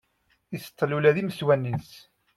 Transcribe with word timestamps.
Iṣeṭṭel 0.55 0.89
ula 0.97 1.15
d 1.15 1.17
imeswan-ines. 1.21 1.91